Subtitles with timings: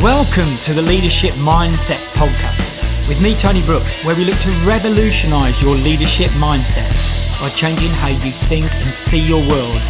[0.00, 5.60] Welcome to the Leadership Mindset Podcast with me, Tony Brooks, where we look to revolutionize
[5.62, 6.90] your leadership mindset
[7.40, 9.80] by changing how you think and see your world,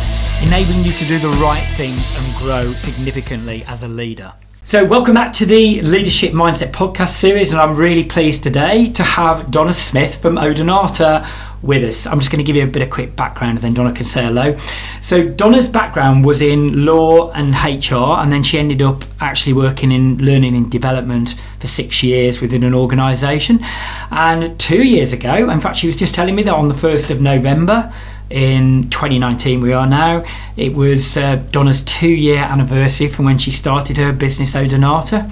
[0.43, 4.33] enabling you to do the right things and grow significantly as a leader.
[4.69, 9.03] So, welcome back to the Leadership Mindset podcast series, and I'm really pleased today to
[9.03, 11.27] have Donna Smith from Odonata
[11.63, 12.07] with us.
[12.07, 14.05] I'm just going to give you a bit of quick background and then Donna can
[14.05, 14.59] say hello.
[15.01, 19.91] So, Donna's background was in law and HR, and then she ended up actually working
[19.91, 23.61] in learning and development for six years within an organisation.
[24.11, 27.09] And two years ago, in fact, she was just telling me that on the 1st
[27.09, 27.91] of November,
[28.31, 30.25] in 2019 we are now.
[30.57, 35.31] It was uh, donna's two year anniversary from when she started her business odonata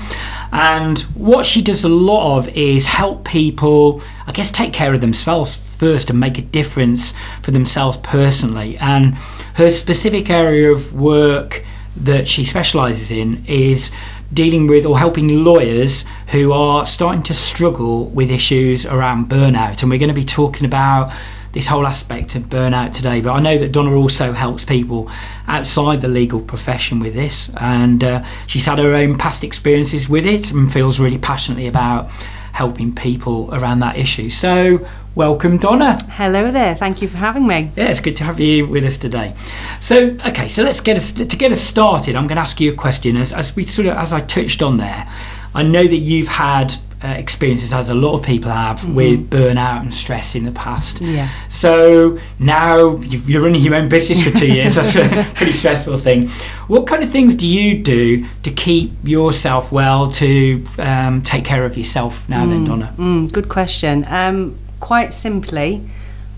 [0.52, 5.00] and what she does a lot of is help people i guess take care of
[5.00, 8.76] themselves first and make a difference for themselves personally.
[8.78, 9.14] And
[9.54, 11.64] her specific area of work
[11.96, 13.90] that she specializes in is
[14.32, 19.82] dealing with or helping lawyers who are starting to struggle with issues around burnout.
[19.82, 21.12] And we're going to be talking about
[21.56, 23.22] this whole aspect of burnout today.
[23.22, 25.10] But I know that Donna also helps people
[25.48, 30.26] outside the legal profession with this, and uh, she's had her own past experiences with
[30.26, 32.10] it and feels really passionately about
[32.52, 34.28] helping people around that issue.
[34.28, 35.98] So, welcome, Donna.
[36.10, 36.74] Hello there.
[36.74, 37.70] Thank you for having me.
[37.74, 39.34] Yeah, it's good to have you with us today.
[39.80, 42.16] So, okay, so let's get us to get us started.
[42.16, 44.60] I'm going to ask you a question as as we sort of as I touched
[44.60, 45.10] on there.
[45.54, 46.74] I know that you've had
[47.04, 48.94] uh, experiences as a lot of people have mm-hmm.
[48.94, 51.00] with burnout and stress in the past.
[51.00, 51.28] Yeah.
[51.48, 54.76] So now you're running your own business for two years.
[54.76, 56.28] That's a pretty stressful thing.
[56.68, 61.64] What kind of things do you do to keep yourself well, to um, take care
[61.64, 62.94] of yourself now, mm, then, Donna?
[62.96, 64.06] Mm, good question.
[64.08, 65.82] Um, quite simply,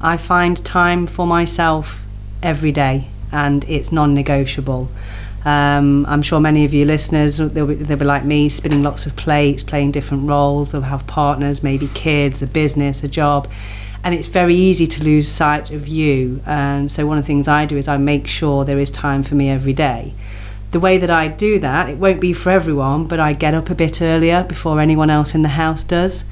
[0.00, 2.04] I find time for myself
[2.42, 4.88] every day, and it's non-negotiable.
[5.44, 9.06] Um, I'm sure many of you listeners, they'll be, they'll be like me, spinning lots
[9.06, 10.72] of plates, playing different roles.
[10.72, 13.48] They'll have partners, maybe kids, a business, a job.
[14.04, 16.40] And it's very easy to lose sight of you.
[16.46, 19.22] Um, so, one of the things I do is I make sure there is time
[19.22, 20.14] for me every day.
[20.70, 23.70] The way that I do that, it won't be for everyone, but I get up
[23.70, 26.24] a bit earlier before anyone else in the house does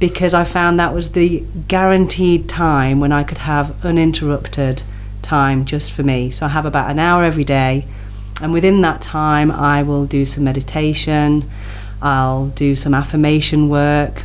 [0.00, 4.82] because I found that was the guaranteed time when I could have uninterrupted
[5.22, 6.30] time just for me.
[6.30, 7.86] So I have about an hour every day
[8.40, 11.50] and within that time, I will do some meditation,
[12.02, 14.22] I'll do some affirmation work.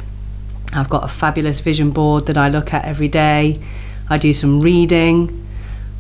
[0.74, 3.62] I've got a fabulous vision board that I look at every day.
[4.10, 5.46] I do some reading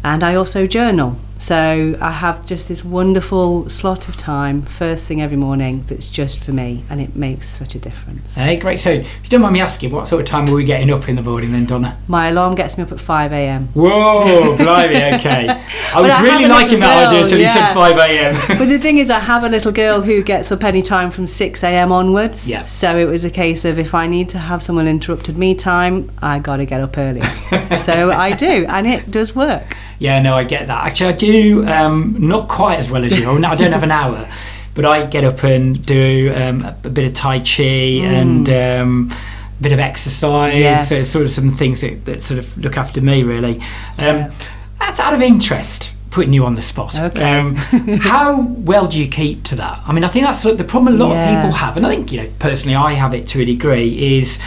[0.03, 1.17] and I also journal.
[1.37, 6.43] So I have just this wonderful slot of time first thing every morning that's just
[6.43, 8.35] for me, and it makes such a difference.
[8.35, 8.79] Hey, great.
[8.79, 11.09] So if you don't mind me asking, what sort of time are we getting up
[11.09, 11.97] in the morning then, Donna?
[12.07, 13.67] My alarm gets me up at 5 a.m.
[13.73, 15.49] Whoa, blimey, okay.
[15.93, 17.41] I was I really liking that girl, idea, so yeah.
[17.43, 18.47] you said 5 a.m.
[18.57, 21.27] but the thing is, I have a little girl who gets up any time from
[21.27, 21.91] 6 a.m.
[21.91, 22.49] onwards.
[22.49, 22.61] Yeah.
[22.61, 26.11] So it was a case of if I need to have someone interrupted me time,
[26.21, 27.21] I got to get up early.
[27.77, 29.75] so I do, and it does work.
[29.99, 30.85] Yeah, no, I get that.
[30.85, 33.29] Actually, I do um, not quite as well as you.
[33.29, 34.29] I don't have an hour,
[34.73, 38.03] but I get up and do um, a bit of Tai Chi mm.
[38.03, 39.11] and um,
[39.59, 40.55] a bit of exercise.
[40.55, 40.89] Yes.
[40.89, 43.55] So it's sort of some things that, that sort of look after me, really.
[43.97, 44.31] Um, yeah.
[44.79, 46.97] That's out of interest putting you on the spot.
[46.97, 47.39] Okay.
[47.39, 47.55] Um,
[48.01, 49.81] how well do you keep to that?
[49.85, 51.29] I mean, I think that's the problem a lot yeah.
[51.29, 54.17] of people have, and I think you know personally, I have it to a degree.
[54.19, 54.39] Is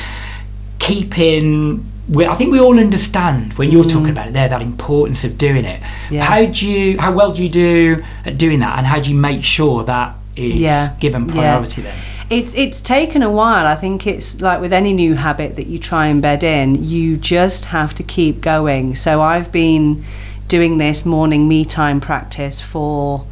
[0.79, 3.93] keeping we, I think we all understand when you're mm.
[3.93, 5.83] talking about it there that importance of doing it.
[6.11, 6.25] Yeah.
[6.25, 9.17] How do you, how well do you do at doing that, and how do you
[9.17, 10.97] make sure that is yeah.
[11.01, 11.91] given priority yeah.
[11.91, 12.01] then?
[12.31, 13.67] It's it's taken a while.
[13.67, 17.17] I think it's like with any new habit that you try and bed in, you
[17.17, 18.95] just have to keep going.
[18.95, 20.05] So I've been
[20.47, 23.27] doing this morning me time practice for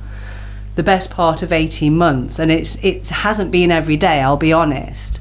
[0.75, 4.53] the best part of 18 months and it's it hasn't been every day, I'll be
[4.53, 5.21] honest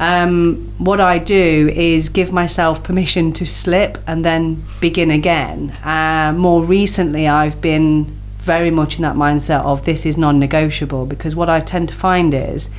[0.00, 5.70] um, what I do is give myself permission to slip and then begin again.
[5.84, 8.04] Uh, more recently, I've been
[8.38, 11.94] very much in that mindset of this is non negotiable because what I tend to
[11.94, 12.70] find is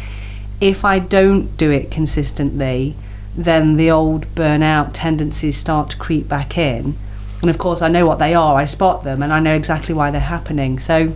[0.61, 2.95] if I don't do it consistently,
[3.35, 6.97] then the old burnout tendencies start to creep back in.
[7.41, 9.93] And of course, I know what they are, I spot them, and I know exactly
[9.93, 10.79] why they're happening.
[10.79, 11.13] So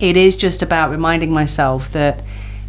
[0.00, 2.22] it is just about reminding myself that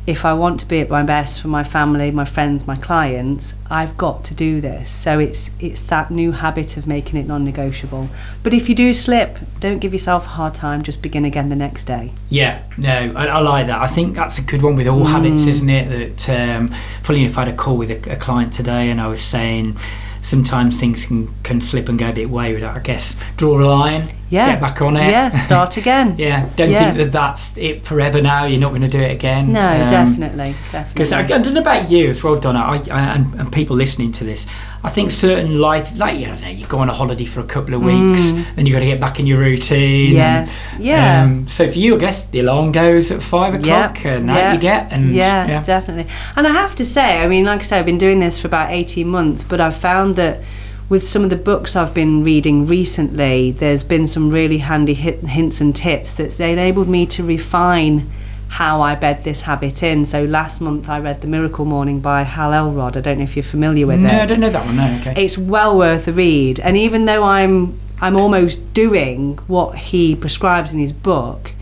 [0.08, 3.56] if I want to be at my best for my family, my friends, my clients,
[3.72, 4.92] I've got to do this.
[4.92, 8.10] So it's it's that new habit of making it non-negotiable.
[8.44, 10.84] But if you do slip, don't give yourself a hard time.
[10.84, 12.12] Just begin again the next day.
[12.30, 13.82] Yeah, no, I, I like that.
[13.82, 15.12] I think that's a good one with all mm.
[15.12, 16.18] habits, isn't it?
[16.28, 16.68] That um,
[17.02, 19.78] fully enough, I had a call with a, a client today, and I was saying
[20.22, 22.64] sometimes things can, can slip and go a bit wayward.
[22.64, 24.52] I guess draw a line, Yeah.
[24.54, 25.10] get back on it.
[25.12, 26.16] Yeah, start again.
[26.18, 26.86] yeah, don't Yeah.
[26.86, 28.46] think that that's it forever now.
[28.46, 29.54] You're not going to do it again.
[29.54, 33.00] No, Um, definitely, Because I, I don't know about you as well, Donna, I, I,
[33.16, 34.48] and, and people listening to this.
[34.84, 37.74] I think certain life, like you know, you go on a holiday for a couple
[37.74, 38.46] of weeks, Mm.
[38.56, 40.08] then you got to get back in your routine.
[40.08, 41.24] and, Yes, yeah.
[41.24, 44.54] Um, so for you, I guess the alarm goes at five o'clock, Yeah, and yeah,
[44.54, 46.12] you get, and yeah, definitely.
[46.36, 48.48] And I have to say, I mean, like I said, I've been doing this for
[48.48, 50.40] about 18 months, but I've found that
[50.88, 55.60] with some of the books I've been reading recently, there's been some really handy hints
[55.62, 58.10] and tips that's enabled me to refine
[58.48, 60.06] how I bed this habit in.
[60.06, 62.96] So last month I read The Miracle Morning by Hal Elrod.
[62.96, 64.76] I don't know if you're familiar with no, it No, I don't know that one.
[64.78, 65.24] No, okay.
[65.24, 66.60] it's well worth a read.
[66.60, 71.54] And even though I'm I'm almost doing what he prescribes in his book,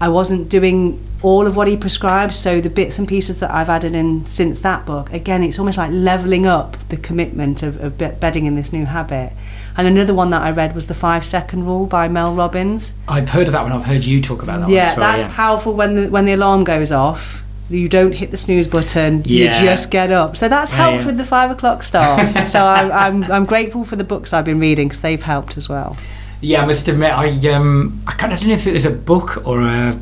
[0.00, 2.36] I wasn't doing all of what he prescribes.
[2.36, 5.78] So the bits and pieces that I've added in since that book, again, it's almost
[5.78, 9.32] like leveling up the commitment of, of bedding in this new habit.
[9.76, 12.92] And another one that I read was the Five Second Rule by Mel Robbins.
[13.08, 13.72] I've heard of that one.
[13.72, 15.34] I've heard you talk about that yeah, well, that's yeah.
[15.34, 17.42] powerful when the when the alarm goes off.
[17.70, 19.22] You don't hit the snooze button.
[19.24, 19.58] Yeah.
[19.58, 20.36] You just get up.
[20.36, 21.06] So that's Yeah, helped yeah.
[21.06, 22.34] with the five o'clock stars.
[22.52, 25.68] so I'm, I'm I'm grateful for the books I've been reading because they've helped as
[25.68, 25.96] well.
[26.44, 28.90] Yeah, I must admit, I um, I kind of don't know if it was a
[28.90, 29.98] book or a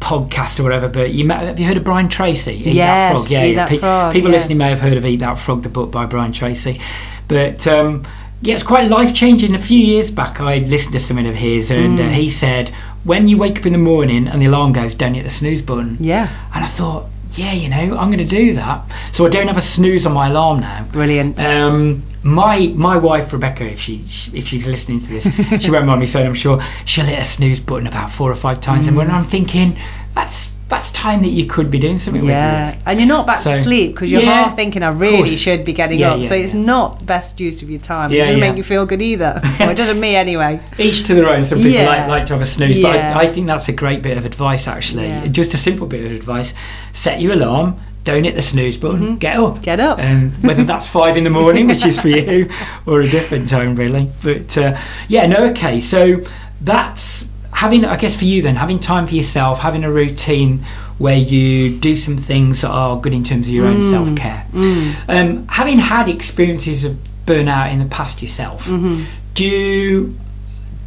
[0.00, 2.54] podcast or whatever, but you met, have you heard of Brian Tracy?
[2.54, 3.30] Eat Yes, That Frog.
[3.30, 3.66] Yeah, Eat yeah.
[3.66, 4.40] That Frog, people yes.
[4.42, 6.80] listening may have heard of Eat That Frog, the book by Brian Tracy,
[7.28, 8.04] but um,
[8.40, 9.54] yeah, it's quite life changing.
[9.54, 12.08] A few years back, I listened to something of his, and Mm.
[12.08, 12.70] uh, he said,
[13.04, 15.62] when you wake up in the morning and the alarm goes, don't hit the snooze
[15.62, 15.96] button.
[16.00, 18.82] Yeah, And I thought, yeah, you know, I'm going to do that.
[19.12, 20.84] So I don't have a snooze on my alarm now.
[20.92, 21.38] brilliant.
[21.40, 23.96] Um, my my wife Rebecca, if she
[24.36, 27.24] if she's listening to this, she won't mind me saying, I'm sure she'll hit a
[27.24, 29.14] snooze button about four or five times, and when Mm.
[29.14, 29.76] I'm thinking
[30.14, 32.82] that's that's time that you could be doing something yeah, with.
[32.86, 35.66] and you're not back So- to sleep because you're Yeah, half thinking I really should
[35.66, 36.22] be getting Yeah, up.
[36.22, 36.62] yeah, so it's yeah.
[36.62, 38.10] not best use of your time.
[38.10, 38.48] Yeah, it doesn't yeah.
[38.48, 39.38] make you feel good either.
[39.60, 40.60] well, it doesn't me anyway.
[40.78, 41.44] Each to their own.
[41.44, 41.86] Some people Yeah.
[41.88, 43.12] like, like to have a snooze, Yeah.
[43.12, 44.66] but I, I think that's a great bit of advice.
[44.66, 45.26] Actually, Yeah.
[45.26, 46.54] just a simple bit of advice:
[46.94, 49.18] set your alarm, don't hit the snooze button, Mhm.
[49.20, 49.62] get up.
[49.62, 49.98] Get up.
[50.00, 52.48] and whether that's five in the morning, which is for you,
[52.86, 54.10] or a different time, really.
[54.22, 54.76] But uh,
[55.08, 55.78] yeah, no, okay.
[55.80, 56.22] So
[56.60, 60.64] that's having, I guess, for you then, having time for yourself, having a routine
[60.98, 63.90] where you do some things that are good in terms of your own Mm.
[63.90, 64.46] self care.
[64.54, 64.94] Mm.
[65.08, 66.96] Um, having had experiences of
[67.26, 69.04] burnout in the past yourself, Mhm.
[69.34, 70.14] do you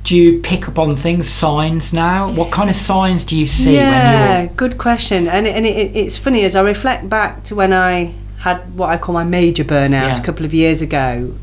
[0.06, 2.32] do you pick up on things, signs now?
[2.32, 5.28] What kind of signs do you see yeah, when you're good question.
[5.28, 8.98] And and it, it's funny as I reflect back to when I had what I
[8.98, 10.22] call my major burnout Yeah.
[10.22, 11.34] a couple of years ago.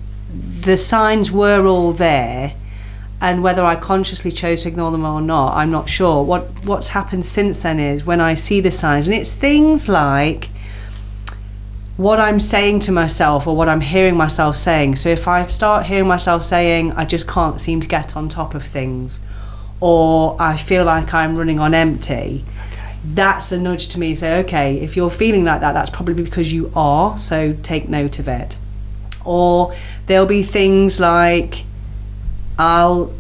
[0.60, 2.54] The signs were all there,
[3.20, 6.22] and whether I consciously chose to ignore them or not, I'm not sure.
[6.22, 10.48] What what's happened since then is when I see the signs, and it's things like
[12.02, 14.96] what I'm saying to myself or what I'm hearing myself saying.
[14.96, 18.54] So if I start hearing myself saying, I just can't seem to get on top
[18.54, 19.20] of things,
[19.80, 22.44] or I feel like I'm running on empty,
[23.04, 26.24] that's a nudge to me to say, okay, if you're feeling like that, that's probably
[26.24, 28.56] because you are, so take note of it.
[29.24, 29.72] Or
[30.06, 31.64] there'll be things like
[32.58, 33.14] I'll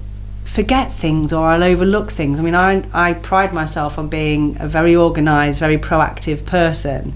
[0.44, 2.40] forget things or I'll overlook things.
[2.40, 7.12] I mean, I, I pride myself on being a very organised, very proactive person,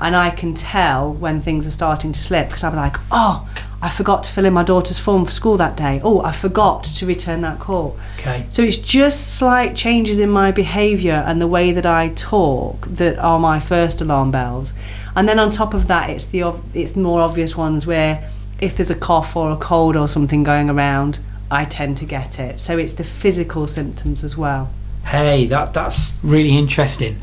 [0.00, 3.48] and I can tell when things are starting to slip because I'm like, oh,
[3.82, 6.00] I forgot to fill in my daughter's form for school that day.
[6.04, 7.98] Oh, I forgot to return that call.
[8.18, 8.44] Okay.
[8.50, 13.18] So it's just slight changes in my behaviour and the way that I talk that
[13.18, 14.74] are my first alarm bells.
[15.16, 18.28] And then on top of that, it's the it's more obvious ones where
[18.60, 21.18] if there's a cough or a cold or something going around,
[21.50, 22.60] I tend to get it.
[22.60, 24.70] So it's the physical symptoms as well.
[25.04, 27.16] Hey, that that's really interesting.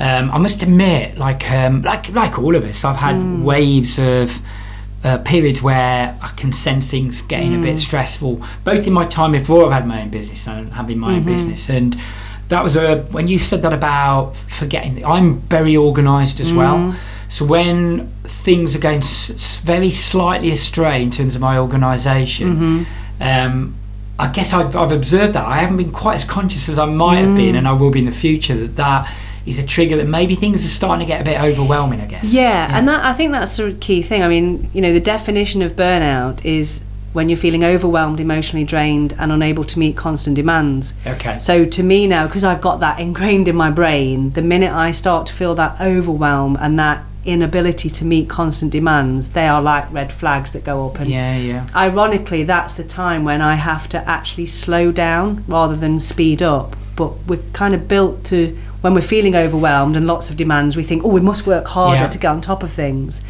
[0.00, 3.42] Um, I must admit, like um, like like all of us, I've had Mm.
[3.42, 4.40] waves of
[5.04, 7.78] uh, periods where I can sense things getting a bit Mm.
[7.78, 11.22] stressful, both in my time before I've had my own business and having my own
[11.22, 11.26] Mhm.
[11.26, 11.68] business.
[11.68, 11.96] And
[12.48, 15.04] that was a when you said that about forgetting.
[15.04, 16.76] I'm very organised as well.
[16.78, 16.94] Mm.
[17.28, 22.86] So when things are going s- very slightly astray in terms of my organisation,
[23.20, 23.46] Mhm.
[23.46, 23.74] um,
[24.18, 27.16] I guess I've, I've observed that I haven't been quite as conscious as I might
[27.24, 27.58] have been, Mm.
[27.58, 28.54] and I will be in the future.
[28.54, 29.08] That that
[29.46, 32.00] is a trigger that maybe things are starting to get a bit overwhelming.
[32.00, 32.24] I guess.
[32.24, 34.22] Yeah, and that I think that's the key thing.
[34.22, 36.82] I mean, you know, the definition of burnout is
[37.12, 40.94] when you're feeling overwhelmed, emotionally drained, and unable to meet constant demands.
[41.06, 41.38] Okay.
[41.38, 44.92] So to me now, because I've got that ingrained in my brain, the minute I
[44.92, 49.92] start to feel that overwhelm and that inability to meet constant demands, they are like
[49.92, 50.98] red flags that go up.
[51.00, 51.66] And Yeah, yeah.
[51.76, 56.76] ironically, that's the time when I have to actually slow down rather than speed up.
[56.96, 60.82] But we're kind of built to, when we're feeling overwhelmed and lots of demands, we
[60.82, 62.08] think, oh, we must work harder Yeah.
[62.10, 63.22] to get on top of things.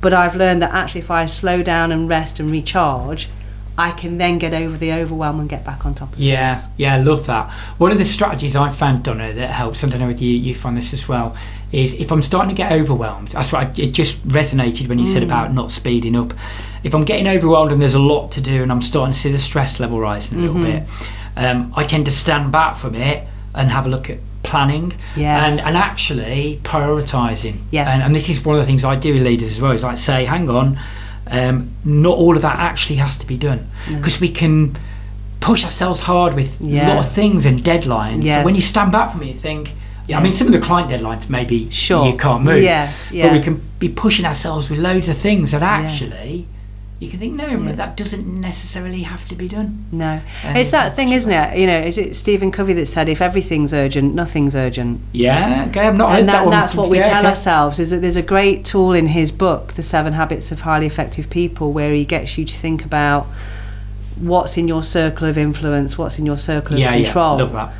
[0.00, 3.28] But I've learned that actually, if I slow down and rest and recharge,
[3.76, 6.68] I can then get over the overwhelm and get back on top of Yeah, things.
[6.78, 7.48] yeah, I love that.
[7.78, 10.52] One of the strategies I've found, Donna, that helps, I don't know if you, you
[10.54, 11.36] find this as well,
[11.70, 15.06] is if I'm starting to get overwhelmed, that's what I, it just resonated when you
[15.06, 15.26] said Mm.
[15.26, 16.32] about not speeding up.
[16.82, 19.30] If I'm getting overwhelmed and there's a lot to do and I'm starting to see
[19.30, 20.62] the stress level rising a little Mhm.
[20.64, 20.82] bit,
[21.36, 25.58] um, I tend to stand back from it and have a look at planning Yes.
[25.60, 27.56] and, and actually prioritising.
[27.70, 27.90] Yeah.
[27.92, 29.82] And, and this is one of the things I do with leaders as well, is
[29.84, 30.78] like say, hang on,
[31.30, 33.60] um, not all of that actually has to be done.
[33.90, 34.76] Because we can
[35.40, 38.24] push ourselves hard with a lot of things and deadlines.
[38.26, 39.72] So when you stand back from it, you think,
[40.06, 42.06] yeah, I mean, some of the client deadlines maybe Sure.
[42.10, 42.62] you can't move.
[42.62, 43.26] Yes, yeah.
[43.26, 45.88] But we can be pushing ourselves with loads of things that Yeah.
[47.00, 47.72] You can think, no, Yeah.
[47.72, 49.84] that doesn't necessarily have to be done.
[49.92, 51.56] No, Um, it's that thing, isn't it?
[51.56, 55.86] You know, is it Stephen Covey that said, "If everything's urgent, nothing's urgent." Yeah, okay,
[55.86, 56.50] I've not heard and that, that, one.
[56.50, 57.28] that's what we tell okay.
[57.28, 60.86] ourselves is that there's a great tool in his book the seven habits of highly
[60.86, 63.26] effective people where he gets you to think about
[64.20, 67.52] what's in your circle of influence what's in your circle of Yeah, control yeah, love
[67.52, 67.72] that.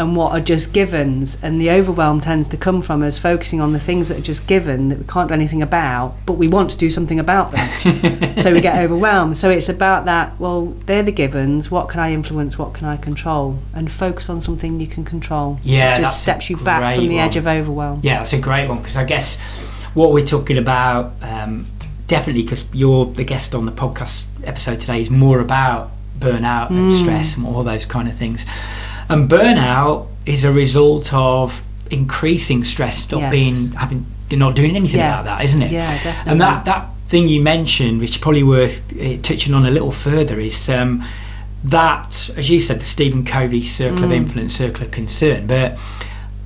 [0.00, 1.36] And what are just givens.
[1.42, 4.46] And the overwhelm tends to come from us focusing on the things that are just
[4.46, 8.38] given that we can't do anything about but we want to do something about them.
[8.38, 9.36] So we get overwhelmed.
[9.36, 11.70] So it's about that well they're the givens.
[11.70, 12.58] What can i influence?
[12.58, 13.58] What can i control?
[13.74, 15.60] And focus on something you can control.
[15.62, 18.00] Yeah, just that's a steps you back from the edge of overwhelm.
[18.02, 19.38] Yeah, that's a great one because I guess
[19.92, 21.66] what we're talking about, um,
[22.06, 26.90] definitely because you're the guest on the podcast episode today, is more about burnout and
[26.90, 26.92] Mm.
[26.92, 28.44] stress and all those kind of things.
[29.10, 33.30] And burnout is a result of increasing stress, not Yes.
[33.32, 35.12] being having, not doing anything Yeah.
[35.20, 35.72] about that, isn't it?
[35.72, 39.66] yeah definitely And that that thing you mentioned, which is probably worth uh, touching on
[39.66, 41.02] a little further, is um,
[41.64, 44.16] that, as you said, the Stephen Covey circle of Mm.
[44.22, 45.46] influence, circle of concern.
[45.46, 45.76] But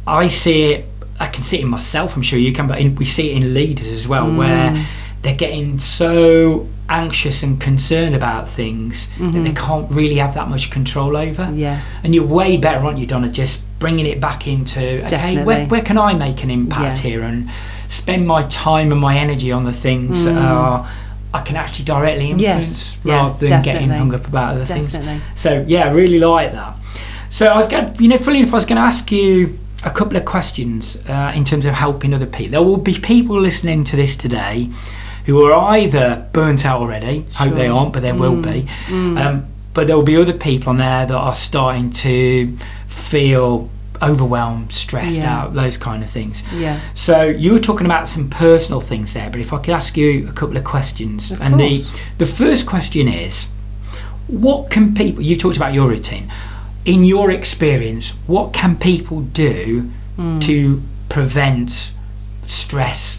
[0.07, 0.89] I see it.
[1.21, 2.17] I can see it in myself.
[2.17, 4.37] I'm sure you can, but in, we see it in leaders as well, Mm.
[4.37, 4.87] where
[5.23, 9.57] they're getting so anxious and concerned about things that they Mhm.
[9.57, 11.51] can't really have that much control over.
[11.55, 13.29] yeah And you're way better, aren't you, Donna?
[13.29, 15.43] Just bringing it back into okay, Definitely.
[15.45, 17.11] where, where can I make an impact Yeah.
[17.11, 17.49] here and
[17.89, 20.43] spend my time and my energy on the things that Mm.
[20.45, 20.87] are
[21.33, 24.97] I can actually directly influence Yes, yeah, rather than getting hung up about other things.
[25.35, 26.77] So yeah, I really like that.
[27.29, 29.59] So I was going, to you know, fully enough, I was going to ask you
[29.83, 32.53] a couple of questions uh, in terms of helping other people.
[32.53, 34.69] There will be people listening to this today
[35.25, 37.25] who are either burnt out already.
[37.35, 38.67] Hope they aren't, but will Mm, be.
[38.89, 39.19] mm.
[39.25, 42.57] Um, but there will be other people on there that are starting to
[42.89, 43.69] feel
[44.03, 45.35] overwhelmed, stressed Yeah.
[45.45, 46.43] out, those kind of things.
[46.57, 49.97] yeah So you were talking about some personal things there, but if I could ask
[49.97, 51.83] you a couple of questions, Of and the
[52.19, 53.49] the first question is,
[54.27, 55.23] what can people?
[55.23, 56.31] You talked about your routine.
[56.85, 60.41] In your experience, what can people do Mm.
[60.43, 61.91] to prevent
[62.47, 63.19] stress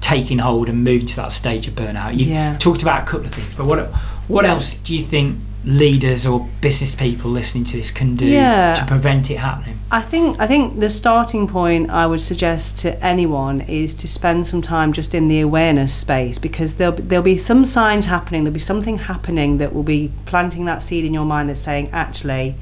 [0.00, 2.16] taking hold and moving to that stage of burnout?
[2.16, 2.56] You Yeah.
[2.58, 3.90] talked about a couple of things, but what
[4.28, 8.72] what else do you think leaders or business people listening to this can do Yeah.
[8.74, 9.76] to prevent it happening?
[9.90, 14.46] I think I think the starting point I would suggest to anyone is to spend
[14.46, 18.44] some time just in the awareness space because there'll be- there'll be some signs happening
[18.44, 21.88] there'll be something happening that will be planting that seed in your mind that's saying
[21.92, 22.54] actually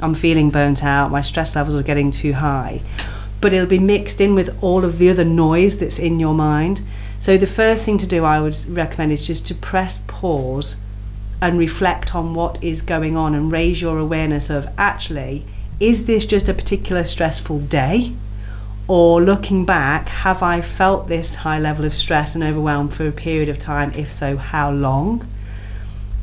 [0.00, 2.80] I'm feeling burnt out my stress levels are getting too high
[3.40, 6.80] but it'll be mixed in with all of the other noise that's in your mind.
[7.20, 10.76] So the first thing to do I would recommend is just to press pause
[11.40, 15.44] and reflect on what is going on and raise your awareness of actually
[15.80, 18.12] is this just a particular stressful day?
[18.88, 23.12] Or looking back have i felt this high level of stress and overwhelm for a
[23.12, 23.92] period of time?
[23.94, 25.28] If so how long?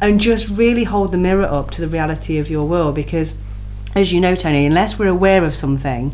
[0.01, 3.38] And just really hold the mirror up to the reality of your world because
[3.95, 6.13] as you know tony unless we're aware of something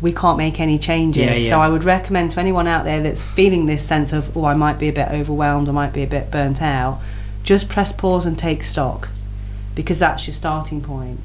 [0.00, 1.22] we can't make any changes.
[1.22, 1.50] Yeah, yeah.
[1.50, 4.54] so i would recommend to anyone out there that's feeling this sense of oh i
[4.54, 7.00] might be a bit overwhelmed i might be a bit burnt out
[7.42, 9.08] just press pause and take stock
[9.74, 11.20] because that's your starting point.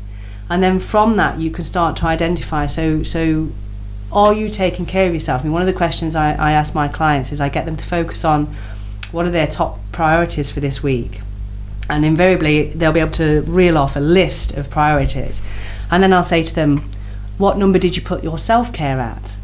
[0.50, 2.68] and then from that you can start to identify.
[2.68, 3.50] So so
[4.12, 5.42] are you taking care of yourself?
[5.42, 7.76] I mean one of the questions I, I ask my clients is I get them
[7.76, 8.56] to focus on
[9.12, 11.20] what are their top priorities for this week.
[11.90, 15.42] And invariably they'll be able to reel off a list of priorities.
[15.90, 16.90] And then I'll say to them
[17.38, 19.38] what number did you put your self-care at?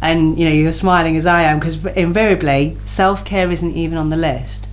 [0.00, 4.16] And you know you're smiling as I am because invariably self-care isn't even on the
[4.16, 4.68] list.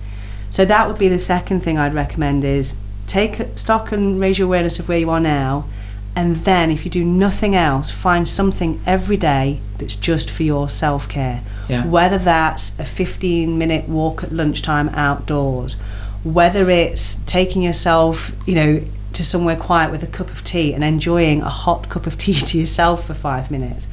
[0.50, 4.46] So that would be the second thing I'd recommend is take stock and raise your
[4.46, 5.66] awareness of where you are now
[6.16, 10.68] and then if you do nothing else find something every day that's just for your
[10.68, 11.42] self-care.
[11.68, 11.84] Yeah.
[11.86, 15.74] whether that's a 15 minute walk at lunchtime outdoors
[16.24, 18.82] whether it's taking yourself you know
[19.16, 22.40] to somewhere quiet with a cup of tea and enjoying a hot cup of tea
[22.50, 23.88] to yourself for 5 minutes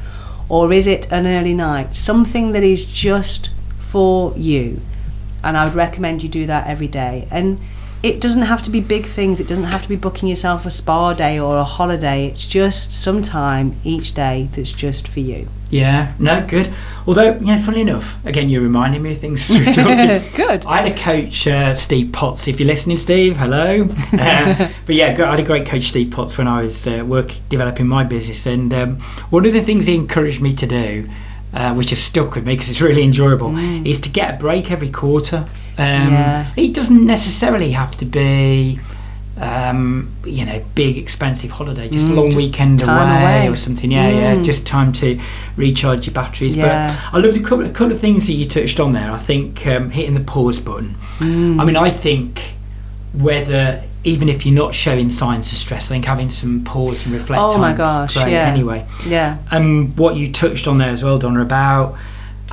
[0.50, 3.50] or is it an early night something that is just
[3.80, 4.82] for you
[5.44, 7.27] and I would recommend you do that every day.
[7.30, 7.60] And
[8.03, 9.39] it doesn't have to be big things.
[9.39, 12.27] It doesn't have to be booking yourself a spa day or a holiday.
[12.27, 15.48] It's just some time each day that's just for you.
[15.69, 16.72] Yeah, no, good.
[17.07, 19.50] Although, you know, funnily enough, again, you're reminding me of things.
[19.50, 20.36] as we're talking.
[20.36, 20.65] Good.
[20.65, 22.48] I had a coach, uh, Steve Potts.
[22.48, 23.88] If you're listening, Steve, hello.
[24.12, 27.31] Uh, but yeah, I had a great coach, Steve Potts, when I was uh, work
[27.48, 28.45] developing my business.
[28.45, 31.10] And um, one of the things he encouraged me to do,
[31.53, 34.72] uh, which has stuck with me because it's really enjoyable, is to get a break
[34.72, 35.45] every quarter.
[35.77, 36.46] Um, Yeah.
[36.56, 38.80] It doesn't necessarily have to be.
[39.36, 43.48] Um, you know, big expensive holiday, just a Mm, long just weekend away, away.
[43.50, 43.89] or something.
[43.92, 44.44] Yeah, yeah, Mm.
[44.46, 45.20] just time to
[45.58, 46.56] recharge your batteries.
[46.56, 46.96] Yeah.
[47.12, 49.12] But I loved a couple, a couple of things that you touched on there.
[49.12, 50.96] I think um, hitting the pause button.
[51.18, 51.60] Mm.
[51.60, 52.53] I mean, I think
[53.13, 57.13] whether even if you're not showing signs of stress, I think having some pause and
[57.13, 58.48] reflect Oh time my is gosh, great yeah.
[58.48, 58.86] anyway.
[59.08, 59.38] Yeah.
[59.50, 61.96] And what you touched on there as well, Donna, about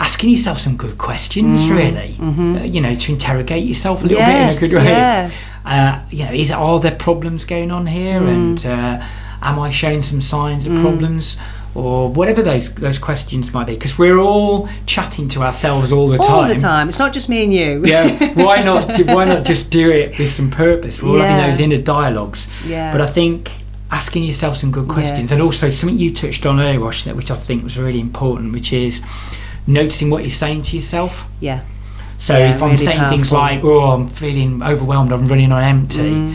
[0.01, 2.17] asking yourself some good questions, Mm, really.
[2.19, 2.61] mhm.
[2.61, 4.93] Uh, you know, to interrogate yourself a little yes, bit in a good way.
[4.93, 5.45] Yes.
[5.65, 8.29] Uh, you know, is are there problems going on here, Mm.
[8.35, 9.05] and uh,
[9.43, 10.81] am I showing some signs of Mm.
[10.81, 11.37] problems,
[11.75, 13.75] or whatever those those questions might be?
[13.75, 16.37] Because we're all chatting to ourselves all the All time.
[16.37, 16.89] All the time.
[16.89, 17.85] It's not just me and you.
[17.93, 18.99] yeah, why not?
[19.17, 21.03] Why not just do it with some purpose?
[21.03, 21.29] We're all Yeah.
[21.31, 22.49] having those inner dialogues.
[22.67, 22.91] yeah.
[22.93, 23.51] But I think
[23.93, 24.95] asking yourself some good Yeah.
[24.95, 28.73] questions, and also something you touched on earlier, which I think was really important, which
[28.73, 29.03] is
[29.71, 31.27] noticing what you're saying to yourself.
[31.41, 31.61] yeah.
[32.19, 35.63] So Yeah, if I'm really saying things like, "Oh, I'm feeling overwhelmed, I'm running on
[35.63, 36.35] empty," Mm.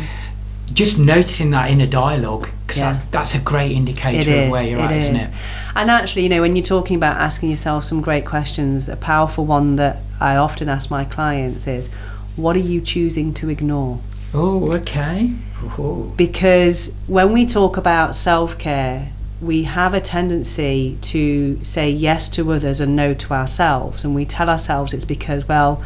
[0.74, 2.94] just noticing that inner dialogue because Yeah.
[2.94, 5.30] that's, that's a great indicator of where you're it at, isn't it?
[5.76, 9.46] And actually, you know, when you're talking about asking yourself some great questions, a powerful
[9.46, 11.92] one that I often ask my clients is,
[12.36, 14.00] what are you choosing to ignore?
[14.34, 15.32] Oh, okay.
[15.78, 16.12] Oh.
[16.18, 19.10] Because when we talk about self care,
[19.42, 24.04] we have a tendency to say yes to others and no to ourselves.
[24.04, 25.84] And we tell ourselves it's because, well,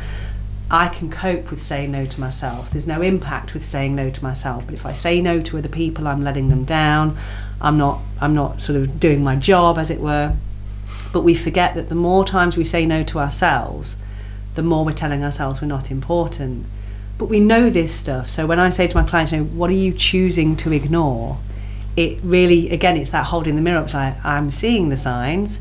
[0.72, 2.70] I can cope with saying no to myself.
[2.70, 4.66] There's no impact with saying no to myself.
[4.66, 7.18] But if I say no to other people, I'm letting them down.
[7.60, 10.36] I'm not I'm not sort of doing my job as it were.
[11.12, 13.98] But we forget that the more times we say no to ourselves,
[14.54, 16.68] the more we're telling ourselves we're not important.
[17.18, 18.30] But we know this stuff.
[18.30, 21.40] So when I say to my clients, you know, what are you choosing to ignore?
[22.00, 23.94] It really, again, it's that holding the mirror up.
[23.94, 25.60] Like, I'm seeing the signs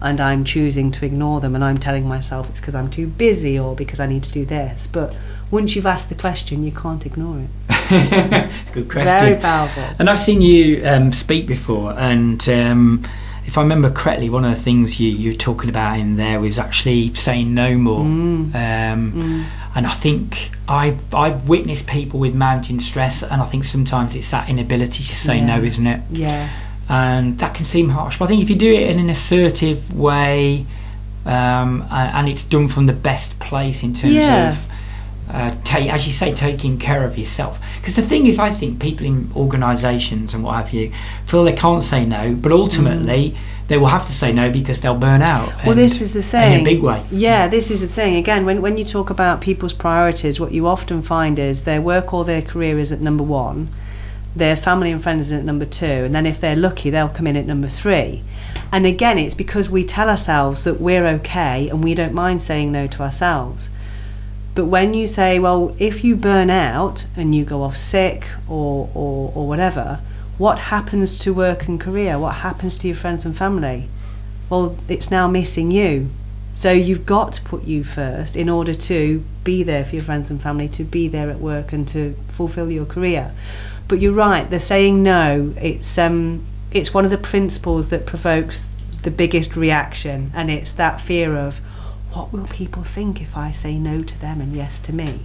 [0.00, 3.58] and I'm choosing to ignore them and I'm telling myself it's because I'm too busy
[3.58, 4.86] or because I need to do this.
[4.86, 5.16] But
[5.50, 7.48] once you've asked the question, you can't ignore it.
[8.74, 9.06] Good question.
[9.06, 9.84] Very powerful.
[9.98, 13.08] And I've seen you um, speak before, and um,
[13.48, 16.38] if I remember correctly, one of the things you, you were talking about in there
[16.38, 18.04] was actually saying no more.
[18.04, 18.54] Mm.
[18.54, 19.44] Um, Mm.
[19.74, 24.30] And I think I've, I've witnessed people with mounting stress, and I think sometimes it's
[24.32, 25.46] that inability to say Yeah.
[25.56, 26.00] no, isn't it?
[26.10, 26.48] Yeah.
[26.88, 29.80] And that can seem harsh, but I think if you do it in an assertive
[29.96, 30.66] way,
[31.26, 34.48] um, and it's done from the best place in terms Yeah.
[34.48, 34.66] of
[35.30, 37.58] uh, ta- as you say, taking care of yourself.
[37.80, 40.92] Because the thing is, I think people in organisations and what have you
[41.26, 43.36] feel they can't say no, but ultimately
[43.68, 45.48] they will have to say no because they'll burn out.
[45.50, 45.58] Mm.
[45.58, 46.52] Well, and- this is the thing.
[46.54, 47.04] in a big way.
[47.10, 48.16] Yeah, this is the thing.
[48.16, 52.14] Again, when, when you talk about people's priorities, what you often find is their work
[52.14, 53.68] or their career is at number one,
[54.34, 57.26] their family and friends is at number two, and then if they're lucky, they'll come
[57.26, 58.22] in at number three.
[58.72, 62.70] And again, it's because we tell ourselves that we're okay and we don't mind saying
[62.70, 63.70] no to ourselves.
[64.58, 68.90] But when you say, well, if you burn out and you go off sick or,
[68.92, 70.00] or, or whatever,
[70.36, 72.18] what happens to work and career?
[72.18, 73.88] What happens to your friends and family?
[74.50, 76.10] Well, it's now missing you.
[76.52, 80.28] So you've got to put you first in order to be there for your friends
[80.28, 83.30] and family, to be there at work and to fulfill your career.
[83.86, 88.68] But you're right, the saying no, it's um it's one of the principles that provokes
[89.04, 91.60] the biggest reaction and it's that fear of
[92.12, 95.20] what will people think if I say no to them and yes to me?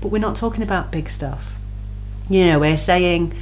[0.00, 1.52] But we're not talking about big stuff.
[2.28, 3.34] You know, we're saying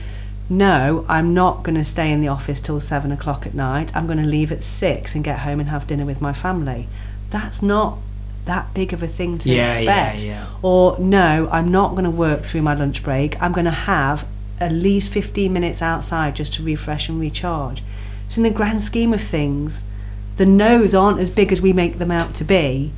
[0.50, 3.94] no, I'm not going to stay in the office till seven o'clock at night.
[3.94, 6.88] I'm going to leave at six and get home and have dinner with my family.
[7.28, 7.98] That's not
[8.46, 10.24] that big of a thing to Yeah, yeah, expect.
[10.24, 10.46] yeah.
[10.62, 13.40] Or no, I'm not going to work through my lunch break.
[13.42, 14.26] I'm going to have
[14.58, 17.82] at least 15 minutes outside just to refresh and recharge.
[18.30, 19.84] So, in the grand scheme of things,
[20.38, 22.92] the no's aren't as big as we make them out to be,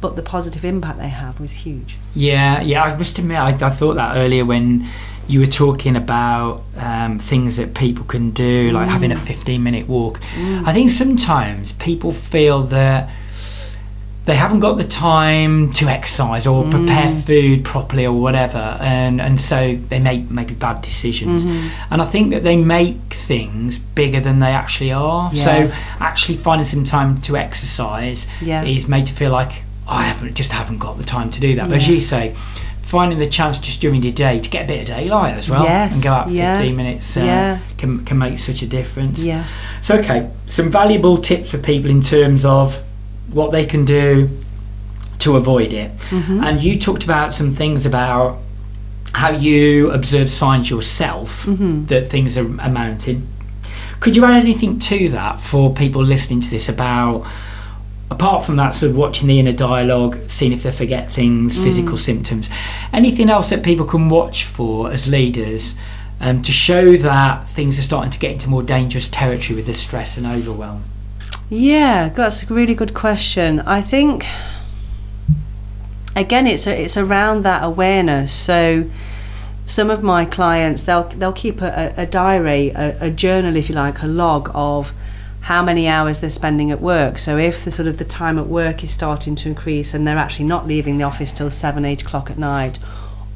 [0.00, 1.96] but the positive impact they have was huge.
[2.14, 2.82] Yeah, yeah.
[2.82, 4.86] I must admit, I, I thought that earlier when
[5.28, 9.88] you were talking about um, things that people can do, like having a 15 minute
[9.88, 10.20] walk.
[10.36, 13.08] I think sometimes people feel that
[14.26, 19.40] they haven't got the time to exercise or prepare food properly or whatever, and, and
[19.40, 21.44] so they make maybe bad decisions.
[21.90, 25.30] And I think that they make things bigger than they actually are.
[25.32, 25.44] Yeah.
[25.44, 28.62] So actually finding some time to exercise Yeah.
[28.62, 31.68] is made to feel like I haven't just haven't got the time to do that.
[31.68, 32.34] But as you say,
[32.82, 35.62] finding the chance just during your day to get a bit of daylight as well
[35.64, 37.58] Yes, and go out for yeah, 15 minutes uh, yeah.
[37.78, 39.24] can can make such a difference.
[39.24, 39.44] Yeah.
[39.80, 42.82] So okay, some valuable tips for people in terms of
[43.32, 44.28] what they can do
[45.20, 45.90] to avoid it.
[46.10, 46.42] Mhm.
[46.44, 48.38] And you talked about some things about
[49.12, 51.88] how you observe signs yourself Mhm.
[51.88, 53.26] that things are, are mounting.
[54.00, 57.24] Could you add anything to that for people listening to this about,
[58.10, 61.62] apart from that, sort of watching the inner dialogue, seeing if they forget things, Mm.
[61.64, 62.48] physical symptoms,
[62.92, 65.74] anything else that people can watch for as leaders
[66.22, 69.72] um, to show that things are starting to get into more dangerous territory with the
[69.74, 70.80] stress and overwhelm?
[71.52, 73.58] Yeah, that's a really good question.
[73.60, 74.24] I think
[76.14, 78.32] again, it's a, it's around that awareness.
[78.32, 78.88] So
[79.66, 83.74] some of my clients they'll they'll keep a, a, diary, a, a journal, if you
[83.74, 84.92] like, a log of
[85.42, 87.18] how many hours they're spending at work.
[87.18, 90.18] So if the sort of the time at work is starting to increase and they're
[90.18, 92.78] actually not leaving the office till seven, eight o'clock at night,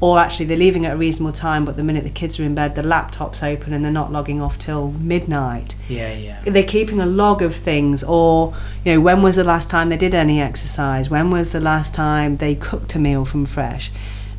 [0.01, 2.53] or actually they're leaving at a reasonable time, but the minute the kids are in
[2.53, 5.75] bed, the laptop's open and they're not logging off till midnight.
[5.87, 6.41] Yeah, yeah.
[6.43, 8.03] they're keeping a log of things.
[8.03, 8.53] Or
[8.83, 11.09] you know when was the last time they did any exercise?
[11.09, 13.91] When was the last time they cooked a meal from fresh?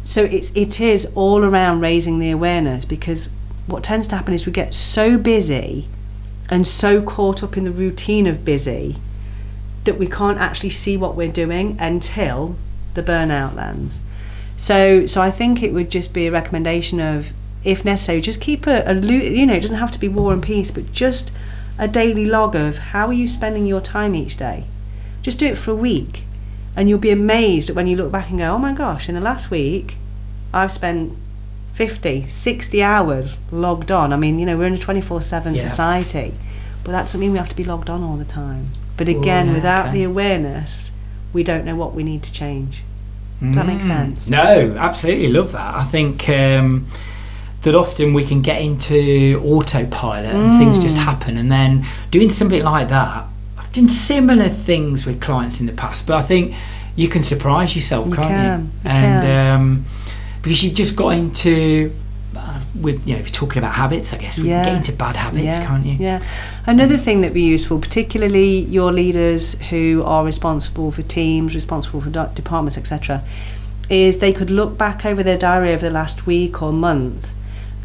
[0.05, 3.31] So it's it is all around raising the awareness because
[3.67, 5.89] what tends to happen is we get so busy
[6.51, 8.97] and so caught up in the routine of busy
[9.85, 12.57] that we can't actually see what we're doing until
[12.95, 14.03] the burnout lands
[14.57, 18.67] so so I think it would just be a recommendation of if necessary just keep
[18.67, 21.31] a, a you know it doesn't have to be war and peace but just
[21.79, 24.65] a daily log of how are you spending your time each day?
[25.21, 26.25] Just do it for a week
[26.75, 29.21] and you'll be amazed when you look back and go oh my gosh in the
[29.21, 29.97] last week
[30.55, 31.17] I've spent
[31.75, 34.13] 50 60 hours logged on.
[34.13, 36.33] I mean you know we're in a 24/7 society
[36.83, 38.67] but that doesn't mean we have to be logged on all the time.
[38.97, 39.99] But again yeah, without okay.
[39.99, 40.93] the awareness
[41.35, 42.83] we don't know what we need to change
[43.43, 43.83] does that make Mm.
[43.87, 45.75] sense No, absolutely love that.
[45.75, 46.87] I think um,
[47.63, 51.05] that often we can get into autopilot and things just Mm.
[51.05, 53.25] happen, and then doing something like that.
[53.59, 56.55] I've done similar things with clients in the past, but I think
[56.95, 58.91] you can surprise yourself, You can't can, you?
[58.91, 59.27] you and.
[59.55, 59.85] Um,
[60.43, 61.91] because you've just got into.
[62.81, 64.65] With you know, if you're talking about habits, I guess we Yeah.
[64.65, 65.97] can get into bad habits, yeah, can't you?
[65.99, 66.19] Yeah.
[66.67, 72.01] Another thing that would be useful, particularly your leaders who are responsible for teams, responsible
[72.01, 73.23] for de- departments, etc.,
[73.89, 77.29] is they could look back over their diary over the last week or month,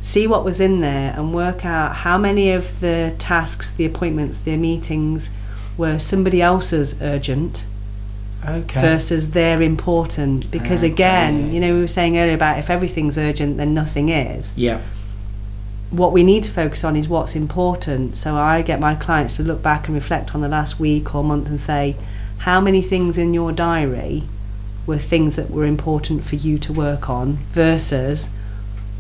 [0.02, 4.40] see what was in there, and work out how many of the tasks, the appointments,
[4.40, 5.30] the meetings
[5.78, 7.66] were somebody else's urgent
[8.48, 8.82] Okay.
[8.82, 10.50] versus they're important.
[10.52, 14.58] Because again, you know, we were saying earlier about if everything's urgent, then nothing is
[14.58, 14.80] Yeah.
[15.90, 18.18] what we need to focus on is what's important.
[18.18, 21.24] So I get my clients to look back and reflect on the last week or
[21.24, 21.96] month and say,
[22.40, 24.24] how many things in your diary
[24.88, 28.30] were things that were important for you to work on versus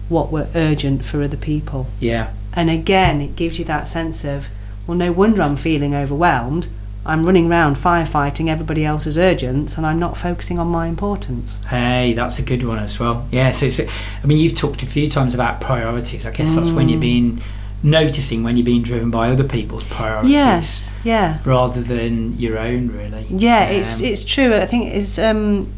[0.09, 1.87] what were urgent for other people.
[1.99, 2.27] Yeah.
[2.53, 4.49] And again, it gives you that sense of,
[4.85, 6.67] well, no wonder I'm feeling overwhelmed.
[7.05, 11.59] I'm running around firefighting everybody else's urgents and I'm not focusing on my importance.
[11.65, 13.27] Hey, that's a good one as well.
[13.31, 13.87] Yeah, so, so
[14.23, 16.25] I mean, you've talked a few times about priorities.
[16.27, 17.01] I guess that's when you're Mm.
[17.01, 17.41] being
[17.83, 21.39] noticing when you're being driven by other people's priorities Yes, yeah.
[21.45, 23.25] rather than your own, really.
[23.31, 24.53] Yeah, it's Um, it's true.
[24.55, 25.73] I think it's um,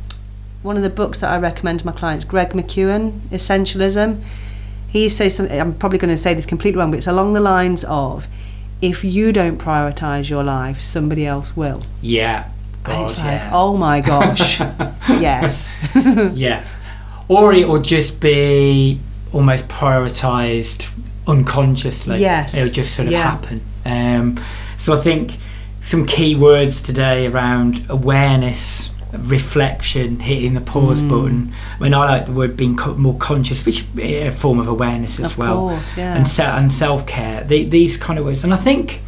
[0.63, 2.25] one of the books that I recommend to my clients.
[2.25, 4.19] Greg McKeown, Essentialism.
[4.89, 5.57] He says something.
[5.59, 8.27] I'm probably going to say this completely wrong, but it's along the lines of,
[8.83, 11.81] if you don't prioritize your life, somebody else will.
[12.01, 12.45] yeah.
[12.45, 13.49] and God, it's like, yeah.
[13.53, 14.59] oh my gosh,
[15.09, 15.73] yes,
[16.33, 16.65] yeah.
[17.29, 18.99] Or it will just be
[19.31, 20.93] almost prioritised
[21.25, 22.19] unconsciously.
[22.19, 22.55] Yes.
[22.57, 23.23] It'll just sort of Yeah.
[23.31, 23.61] happen.
[23.85, 24.43] Um,
[24.77, 25.37] so I think
[25.79, 31.09] some key words today around awareness, reflection, hitting the pause Mm.
[31.09, 31.53] button.
[31.79, 34.67] I mean, I like the word being co- more conscious, which is a form of
[34.67, 35.57] awareness as of well.
[35.69, 36.15] course, yeah.
[36.15, 38.43] And, se- and self care, the, these kind of words.
[38.43, 39.01] And I think,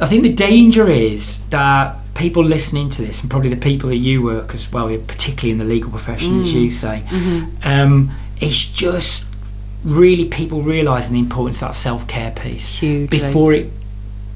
[0.00, 3.98] I think the danger is that people listening to this, and probably the people that
[3.98, 6.52] you work as well, particularly in the legal profession, as Mm.
[6.62, 7.46] you say, Mhm.
[7.64, 9.24] um, it's just
[9.84, 13.06] really people realising the importance of that self care piece Hugely.
[13.06, 13.70] before it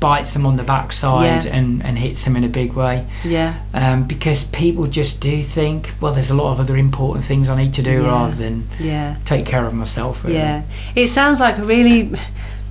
[0.03, 1.57] bites them on the backside Yeah.
[1.57, 3.07] and, and hits them in a big way.
[3.25, 7.49] yeah, Um, because people just do think, well, there's a lot of other important things
[7.49, 8.09] I need to do Yeah.
[8.11, 9.17] rather than yeah.
[9.25, 10.25] take care of myself.
[10.25, 10.37] Really.
[10.39, 10.63] Yeah,
[10.97, 12.11] it sounds like a really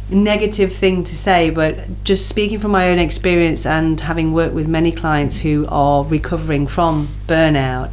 [0.09, 4.67] negative thing to say, but just speaking from my own experience and having worked with
[4.67, 7.89] many clients who are recovering from burnout,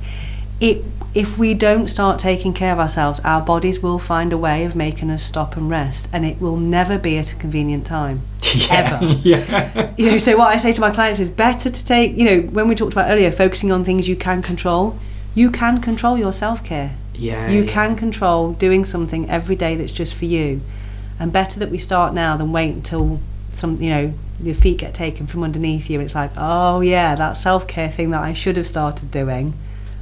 [0.61, 0.85] it
[1.19, 4.77] if we don't start taking care of ourselves, our bodies will find a way of
[4.77, 8.23] making us stop and rest, and it will never be at a convenient time.
[8.71, 9.05] ever.
[9.25, 9.93] yeah.
[9.99, 12.41] You know, so what I say to my clients is better to take, you know,
[12.43, 14.97] when we talked about earlier, focusing on things you can control,
[15.35, 16.95] you can control your self care.
[17.15, 17.49] Yeah.
[17.49, 17.73] You yeah.
[17.73, 20.61] can control doing something every day that's just for you.
[21.19, 23.21] And better that we start now than wait until
[23.53, 25.99] some, you know, your feet get taken from underneath you.
[25.99, 29.55] It's like, oh yeah, that self care thing that I should have started doing,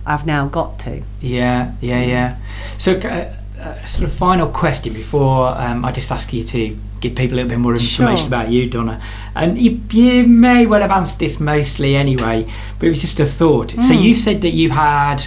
[0.06, 1.02] I've now got to.
[1.20, 2.36] Yeah, yeah, yeah.
[2.78, 7.14] So, uh, uh, sort of final question before um, I just ask you to give
[7.14, 8.26] people a little bit more information Sure.
[8.28, 9.00] about you, Donna.
[9.34, 12.46] And you, you may well have answered this mostly anyway,
[12.78, 13.70] but it was just a thought.
[13.72, 14.02] So, Mm.
[14.02, 15.26] you said that you had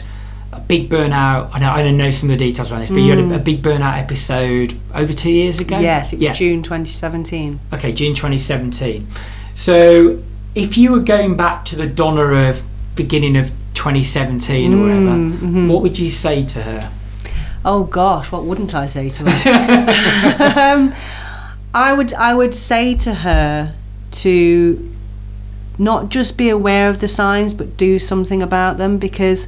[0.52, 1.50] a big burnout.
[1.54, 3.24] I know I don't know some of the details around this, but you had a,
[3.24, 3.36] Mm.
[3.36, 5.78] a big burnout episode over two years ago.
[5.80, 6.34] Yes, it was yeah.
[6.34, 7.60] June 2017.
[7.74, 9.06] Okay, June 2017.
[9.54, 10.20] So,
[10.56, 12.64] if you were going back to the Donna of
[12.96, 15.68] beginning of 2017 or whatever, Mm, mhm.
[15.70, 16.92] what would you say to her?
[17.64, 20.54] Oh gosh, what wouldn't I say to her?
[20.60, 20.94] um,
[21.74, 23.74] I would I would say to her
[24.24, 24.94] to
[25.78, 29.48] not just be aware of the signs but do something about them because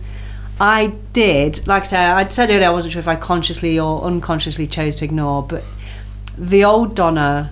[0.62, 4.02] I did like I said I said earlier I wasn't sure if I consciously or
[4.04, 5.64] unconsciously chose to ignore but
[6.38, 7.52] the old Donna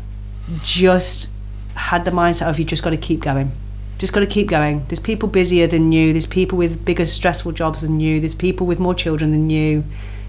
[0.64, 1.30] just
[1.76, 3.52] had the mindset of you just got to keep going
[4.00, 4.86] just got to keep going.
[4.88, 6.14] There's people busier than you.
[6.14, 8.22] There's people with bigger stressful jobs than you.
[8.22, 9.84] There's people with more children than you.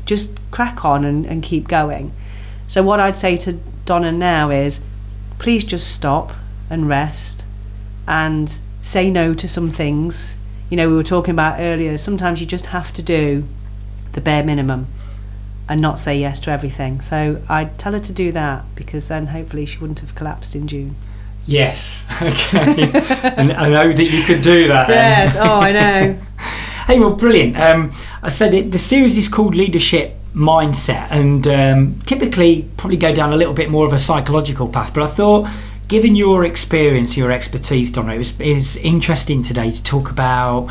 [0.05, 2.13] Just crack on and, and keep going.
[2.67, 3.53] So what I'd say to
[3.85, 4.81] Donna now is
[5.39, 6.33] please just stop
[6.69, 7.45] and rest
[8.09, 10.37] and say no to some things.
[10.69, 13.45] You know we were talking about earlier sometimes you just have to do
[14.13, 14.89] the bare minimum
[15.69, 17.01] and not say yes to everything.
[17.01, 20.67] So I'd tell her to do that because then hopefully she wouldn't have collapsed in
[20.67, 20.97] June
[21.47, 21.99] Yes.
[22.21, 22.91] Okay.
[23.37, 24.89] and I know that you could do that.
[24.89, 25.31] then.
[25.39, 26.19] oh I know
[26.87, 27.57] Hey, well, brilliant.
[27.57, 33.15] Um, I said it, the series is called Leadership Mindset, and um, typically probably go
[33.15, 34.93] down a little bit more of a psychological path.
[34.93, 35.49] But I thought,
[35.89, 40.69] given your experience, your expertise, Donna, it was it's interesting today to talk about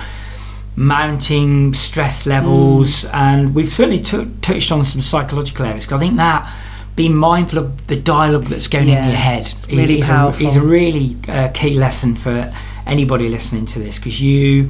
[0.75, 5.85] mounting stress levels, and we've certainly tou- touched on some psychological areas.
[5.85, 6.51] 'cause I think that
[6.99, 10.61] being mindful of the dialogue that's going in your head really is, a, is a
[10.61, 12.53] really uh, key lesson for
[12.85, 14.69] anybody listening to this because you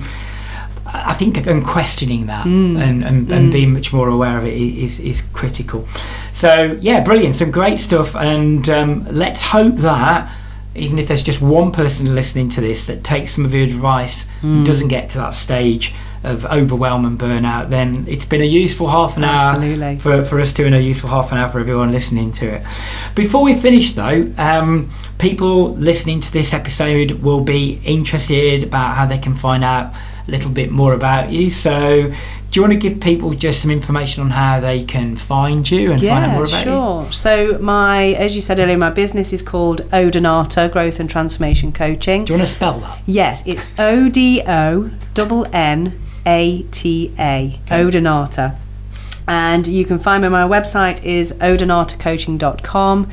[0.86, 2.80] I think and questioning that Mm.
[2.86, 5.88] and, and, and being much more aware of it is, is, is critical.
[6.32, 10.32] So yeah, brilliant, some great stuff, and um, let's hope that
[10.76, 14.26] even if there's just one person listening to this that takes some of your advice
[14.44, 14.58] Mm.
[14.58, 18.88] and doesn't get to that stage of overwhelm and burnout, then it's been a useful
[18.88, 19.98] half an hour Absolutely.
[20.00, 22.62] for, for us to and a useful half an hour for everyone listening to it.
[23.16, 29.06] Before we finish though, um, people listening to this episode will be interested about how
[29.06, 29.94] they can find out
[30.28, 31.50] a little bit more about you.
[31.50, 32.14] So,
[32.52, 35.92] do you want to give people just some information on how they can find you
[35.92, 36.72] and find out more about you?
[36.72, 37.12] sure.
[37.12, 42.26] So my, as you said earlier, my business is called Odonata Growth and Transformation Coaching.
[42.26, 43.02] Do you want to spell that?
[43.06, 47.60] Yes, it's O D O double N A T A.
[47.68, 48.58] Odonata.
[49.28, 53.12] And you can find me on my website is odonatacoaching.com.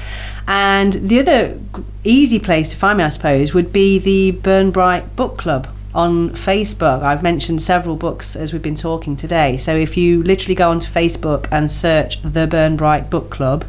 [0.49, 1.61] And the other
[2.05, 6.31] easy place to find me, I suppose, would be the Burn Bright Book Club on
[6.31, 7.03] Facebook.
[7.03, 9.57] I've mentioned several books as we've been talking today.
[9.57, 13.65] So if you literally go onto Facebook and search the Burn Bright Book Club,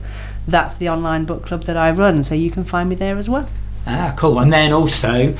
[0.47, 2.23] that's the online book club that I run.
[2.23, 3.49] So you can find me there as well.
[3.85, 4.39] Ah, cool.
[4.39, 5.35] And then also,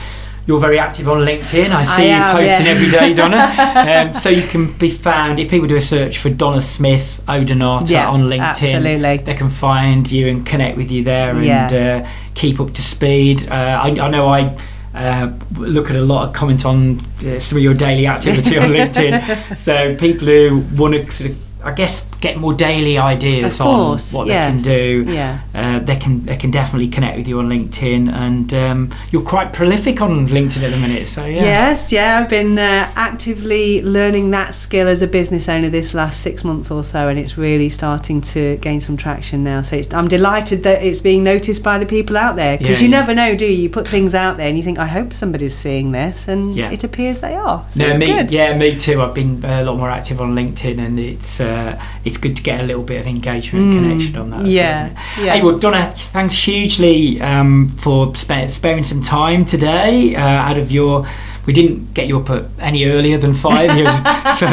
[0.48, 1.72] you're very active on LinkedIn.
[1.72, 2.72] I see I you am, posting yeah.
[2.72, 4.08] every day, Donna.
[4.10, 7.90] um, so you can be found if people do a search for Donna Smith Odonata
[7.90, 8.40] Yeah, on LinkedIn.
[8.40, 9.18] absolutely.
[9.18, 12.04] They can find you and connect with you there and Yeah.
[12.06, 13.50] uh, keep up to speed.
[13.50, 14.58] Uh, I, I know I.
[14.96, 18.70] Uh, look at a lot of comment on uh, some of your daily activity on
[18.72, 19.56] LinkedIn.
[19.56, 24.18] So people who want to sort of, I guess, get more daily ideas course, on
[24.20, 24.64] what yes.
[24.64, 25.40] they can do Yeah.
[25.54, 29.54] uh, they can they can definitely connect with you on LinkedIn, and um, you're quite
[29.54, 31.08] prolific on LinkedIn at the minute.
[31.08, 35.70] So yeah, Yes, yeah, I've been uh, actively learning that skill as a business owner
[35.70, 39.62] this last six months or so, and it's really starting to gain some traction now.
[39.62, 42.88] So it's, I'm delighted that it's being noticed by the people out there because Yeah,
[42.88, 43.00] you yeah.
[43.00, 43.64] never know, do you?
[43.64, 46.72] You put things out there and you think, I hope somebody's seeing this, and Yeah.
[46.72, 47.66] it appears they are.
[47.72, 48.32] So no, it's me, good.
[48.32, 49.02] yeah, me too.
[49.02, 52.44] I've been uh, a lot more active on LinkedIn, and it's uh, it's good to
[52.44, 54.38] get a little bit of engagement and Mm, connection on that.
[54.38, 54.90] as well, yeah,
[55.22, 55.34] yeah.
[55.36, 60.72] Hey, well, Donna, thanks hugely um, for spa- sparing some time today uh, out of
[60.72, 61.04] your.
[61.46, 63.70] We didn't get you up any earlier than five,
[64.38, 64.48] so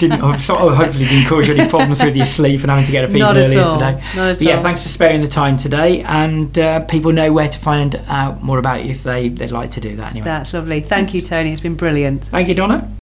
[0.00, 2.90] didn't sort of hopefully didn't cause you any problems with your sleep and having to
[2.90, 3.74] get up even earlier all.
[3.78, 4.02] today.
[4.16, 4.62] Not yeah, all.
[4.62, 8.58] thanks for sparing the time today, and uh, people know where to find out more
[8.58, 10.24] about you if they they'd like to do that anyway.
[10.24, 10.80] That's lovely.
[10.80, 11.52] Thank you, Tony.
[11.52, 12.24] It's been brilliant.
[12.24, 12.96] Thank you, Donna.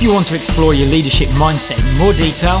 [0.00, 2.60] If you want to explore your leadership mindset in more detail,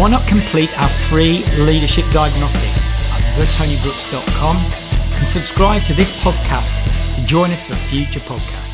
[0.00, 2.70] why not complete our free leadership diagnostic
[3.12, 6.72] at theTonybrooks.com and subscribe to this podcast
[7.16, 8.67] to join us for future podcasts.